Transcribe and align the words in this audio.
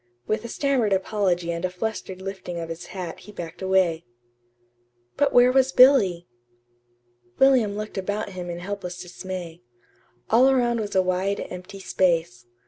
With 0.25 0.43
a 0.43 0.47
stammered 0.47 0.93
apology 0.93 1.51
and 1.51 1.63
a 1.63 1.69
flustered 1.69 2.23
lifting 2.23 2.59
of 2.59 2.69
his 2.69 2.87
hat 2.87 3.19
he 3.19 3.31
backed 3.31 3.61
away. 3.61 4.03
But 5.15 5.31
where 5.31 5.51
was 5.51 5.71
Billy? 5.71 6.27
William 7.37 7.77
looked 7.77 7.99
about 7.99 8.29
him 8.29 8.49
in 8.49 8.57
helpless 8.57 8.99
dismay. 8.99 9.61
All 10.31 10.49
around 10.49 10.79
was 10.79 10.95
a 10.95 11.03
wide, 11.03 11.45
empty 11.51 11.79
space. 11.79 12.47